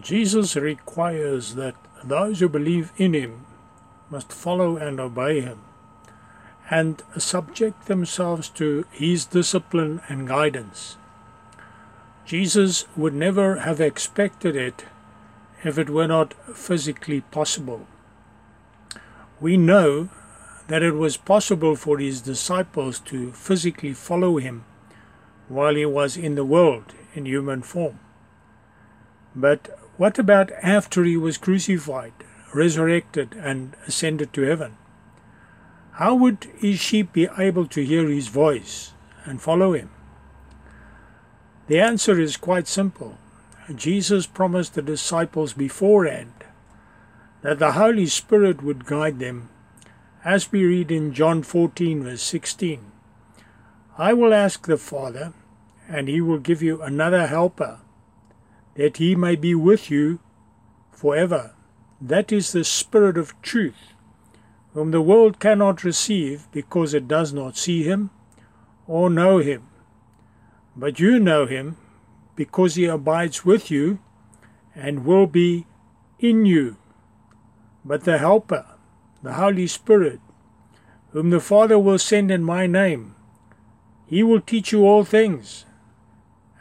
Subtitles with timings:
[0.00, 1.74] Jesus requires that
[2.04, 3.46] those who believe in him
[4.10, 5.60] must follow and obey him
[6.70, 10.96] and subject themselves to his discipline and guidance.
[12.24, 14.84] Jesus would never have expected it
[15.64, 17.86] if it were not physically possible.
[19.40, 20.08] We know
[20.66, 24.64] that it was possible for his disciples to physically follow him
[25.48, 28.00] while he was in the world in human form.
[29.36, 32.12] But what about after he was crucified,
[32.54, 34.76] resurrected, and ascended to heaven?
[35.92, 38.92] How would his sheep be able to hear his voice
[39.24, 39.90] and follow him?
[41.68, 43.18] The answer is quite simple.
[43.74, 46.32] Jesus promised the disciples beforehand
[47.42, 49.48] that the Holy Spirit would guide them,
[50.24, 52.80] as we read in John 14, verse 16.
[53.98, 55.32] I will ask the Father,
[55.88, 57.80] and he will give you another helper,
[58.76, 60.20] that he may be with you
[60.90, 61.54] forever.
[62.00, 63.94] That is the Spirit of truth
[64.76, 68.10] whom the world cannot receive because it does not see him
[68.86, 69.66] or know him.
[70.76, 71.78] But you know him
[72.34, 73.98] because he abides with you
[74.74, 75.64] and will be
[76.18, 76.76] in you.
[77.86, 78.66] But the Helper,
[79.22, 80.20] the Holy Spirit,
[81.12, 83.14] whom the Father will send in my name,
[84.04, 85.64] he will teach you all things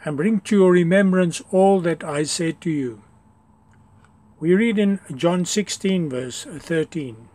[0.05, 3.01] and bring to your remembrance all that I said to you.
[4.39, 7.27] We read in John 16, verse 13.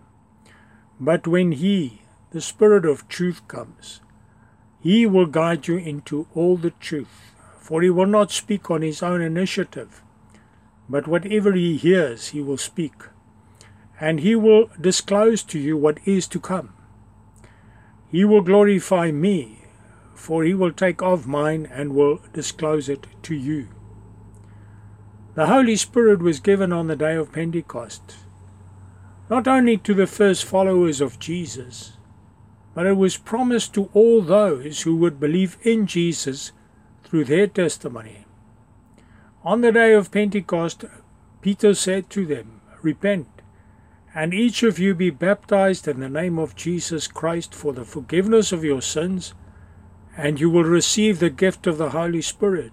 [1.01, 4.01] But when He, the Spirit of truth, comes,
[4.81, 9.03] He will guide you into all the truth, for He will not speak on His
[9.03, 10.03] own initiative,
[10.89, 12.95] but whatever He hears, He will speak,
[14.01, 16.73] and He will disclose to you what is to come.
[18.09, 19.59] He will glorify me,
[20.21, 23.69] for He will take of mine and will disclose it to you.
[25.35, 28.17] The Holy Spirit was given on the day of Pentecost
[29.31, 31.93] not only to the first followers of Jesus,
[32.75, 36.50] but it was promised to all those who would believe in Jesus
[37.05, 38.27] through their testimony.
[39.44, 40.84] On the day of Pentecost,
[41.41, 43.28] Peter said to them, Repent,
[44.15, 48.50] and each of you be baptized in the name of Jesus Christ for the forgiveness
[48.50, 49.33] of your sins,
[50.16, 52.72] and you will receive the gift of the Holy Spirit.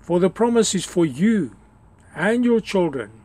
[0.00, 1.56] For the promise is for you
[2.14, 3.22] and your children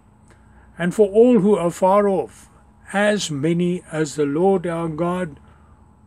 [0.78, 2.50] and for all who are far off,
[2.94, 5.39] as many as the Lord our God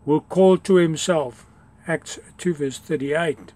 [0.07, 1.47] will call to himself.
[1.87, 3.53] Acts 2 verse 38.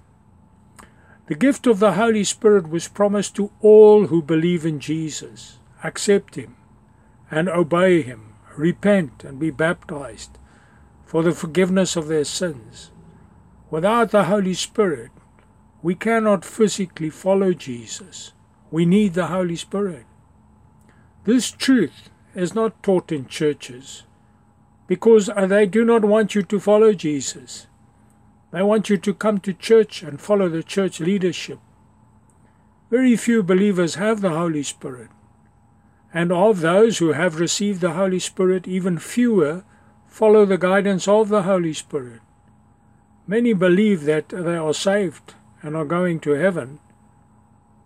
[1.27, 6.35] The gift of the Holy Spirit was promised to all who believe in Jesus, accept
[6.35, 6.57] him,
[7.31, 10.39] and obey him, repent and be baptized
[11.07, 12.91] for the forgiveness of their sins.
[13.75, 15.11] Without the Holy Spirit,
[15.83, 18.33] we cannot physically follow Jesus.
[18.71, 20.07] We need the Holy Spirit.
[21.25, 24.05] This truth is not taught in churches
[24.87, 27.67] because they do not want you to follow Jesus.
[28.53, 31.59] They want you to come to church and follow the church leadership.
[32.93, 35.11] Very few believers have the Holy Spirit.
[36.13, 39.65] And of those who have received the Holy Spirit, even fewer
[40.07, 42.21] follow the guidance of the Holy Spirit.
[43.27, 46.79] Many believe that they are saved and are going to heaven,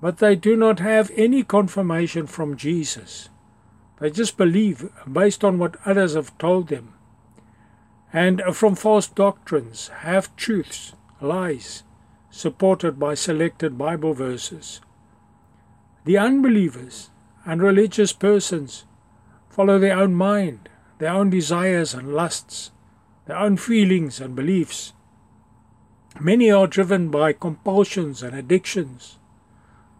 [0.00, 3.28] but they do not have any confirmation from Jesus.
[4.00, 6.94] They just believe based on what others have told them.
[8.12, 11.82] And from false doctrines, half truths, lies,
[12.30, 14.80] supported by selected Bible verses.
[16.04, 17.10] The unbelievers
[17.44, 18.84] and religious persons
[19.48, 20.68] follow their own mind,
[20.98, 22.70] their own desires and lusts,
[23.26, 24.92] their own feelings and beliefs.
[26.20, 29.18] Many are driven by compulsions and addictions.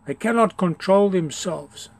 [0.06, 1.90] They cannot control themselves.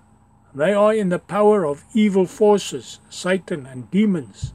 [0.54, 4.54] They are in the power of evil forces, Satan and demons.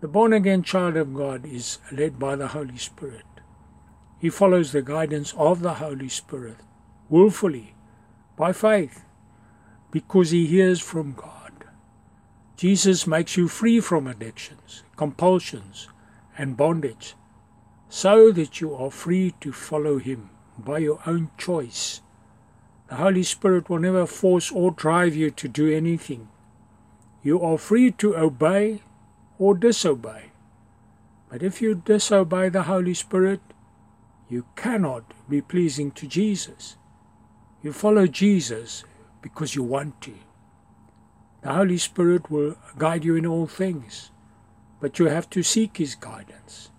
[0.00, 3.24] The born again child of God is led by the Holy Spirit.
[4.18, 6.56] He follows the guidance of the Holy Spirit
[7.08, 7.74] willfully,
[8.36, 9.04] by faith,
[9.90, 11.52] because he hears from God.
[12.56, 15.88] Jesus makes you free from addictions, compulsions,
[16.36, 17.14] and bondage,
[17.88, 22.00] so that you are free to follow him by your own choice
[22.88, 26.28] the Holy Spirit will never force or drive you to do anything.
[27.22, 28.82] You are free to obey
[29.38, 30.30] or disobey.
[31.28, 33.40] But if you disobey the Holy Spirit,
[34.28, 36.76] you cannot be pleasing to Jesus.
[37.62, 38.84] You follow Jesus
[39.20, 40.14] because you want to.
[41.42, 44.10] The Holy Spirit will guide you in all things,
[44.80, 46.70] but you have to seek His guidance.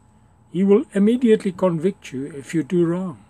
[0.58, 3.24] He will immediately convict you if you do wrong.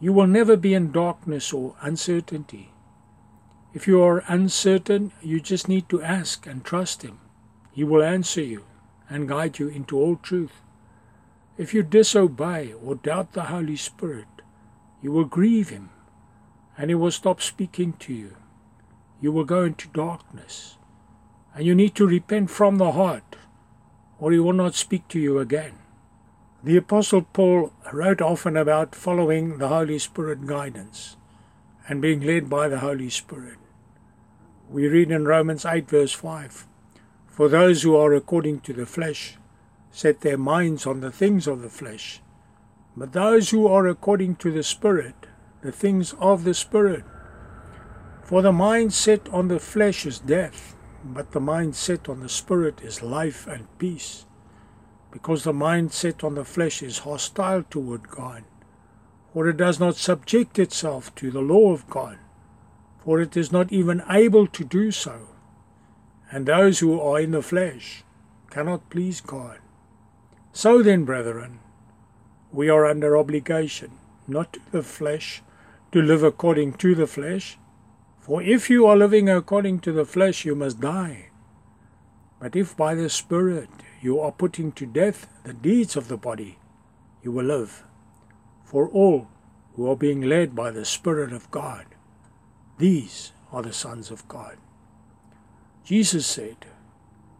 [0.00, 2.72] You will never be in darkness or uncertainty.
[3.72, 7.20] If you are uncertain, you just need to ask and trust Him.
[7.70, 8.64] He will answer you
[9.08, 10.60] and guide you into all truth.
[11.56, 14.42] If you disobey or doubt the Holy Spirit,
[15.00, 15.90] you will grieve Him
[16.76, 18.34] and He will stop speaking to you.
[19.20, 20.78] You will go into darkness
[21.54, 23.36] and you need to repent from the heart
[24.18, 25.78] or He will not speak to you again.
[26.60, 31.16] The Apostle Paul wrote often about following the Holy Spirit guidance
[31.86, 33.58] and being led by the Holy Spirit.
[34.68, 36.66] We read in Romans 8, verse 5
[37.28, 39.36] For those who are according to the flesh
[39.92, 42.20] set their minds on the things of the flesh,
[42.96, 45.28] but those who are according to the Spirit,
[45.62, 47.04] the things of the Spirit.
[48.24, 50.74] For the mind set on the flesh is death,
[51.04, 54.26] but the mind set on the Spirit is life and peace.
[55.10, 58.44] Because the mind set on the flesh is hostile toward God,
[59.32, 62.18] for it does not subject itself to the law of God
[63.08, 65.28] for it is not even able to do so.
[66.30, 68.04] And those who are in the flesh
[68.50, 69.60] cannot please God.
[70.52, 71.60] So then, brethren,
[72.52, 73.92] we are under obligation,
[74.26, 75.42] not to the flesh,
[75.92, 77.56] to live according to the flesh.
[78.18, 81.30] For if you are living according to the flesh, you must die.
[82.38, 86.58] But if by the Spirit you are putting to death the deeds of the body,
[87.22, 87.84] you will live.
[88.64, 89.28] For all
[89.74, 91.86] who are being led by the Spirit of God
[92.78, 94.56] these are the sons of God.
[95.84, 96.66] Jesus said,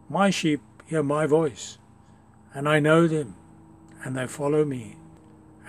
[0.09, 1.77] My sheep hear my voice,
[2.53, 3.35] and I know them,
[4.03, 4.97] and they follow me,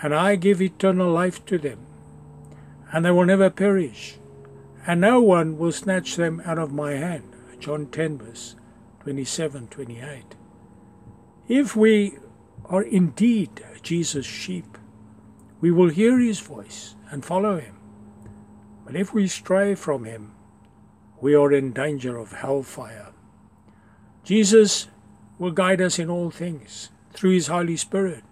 [0.02, 1.78] and I give eternal life to them,
[2.92, 4.16] and they will never perish,
[4.86, 7.32] and no one will snatch them out of my hand.
[7.60, 8.56] John 10, verse
[9.04, 10.39] 27 28.
[11.50, 12.16] If we
[12.66, 14.78] are indeed Jesus' sheep,
[15.60, 17.74] we will hear his voice and follow him.
[18.86, 20.36] But if we stray from him,
[21.20, 23.08] we are in danger of hellfire.
[24.22, 24.86] Jesus
[25.40, 28.22] will guide us in all things through his Holy Spirit,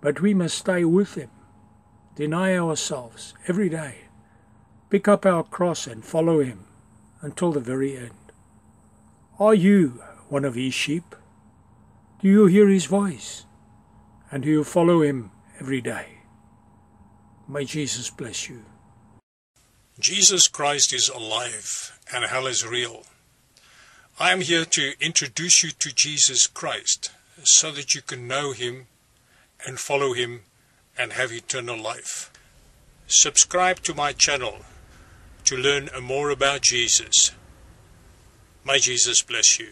[0.00, 1.28] but we must stay with him,
[2.16, 3.96] deny ourselves every day,
[4.88, 6.64] pick up our cross and follow him
[7.20, 8.32] until the very end.
[9.38, 11.14] Are you one of his sheep?
[12.22, 13.46] Do you hear his voice?
[14.30, 16.18] And do you follow him every day?
[17.48, 18.62] May Jesus bless you.
[19.98, 23.04] Jesus Christ is alive and hell is real.
[24.18, 27.10] I am here to introduce you to Jesus Christ
[27.42, 28.86] so that you can know him
[29.66, 30.42] and follow him
[30.98, 32.30] and have eternal life.
[33.06, 34.58] Subscribe to my channel
[35.44, 37.32] to learn more about Jesus.
[38.64, 39.70] May Jesus bless you.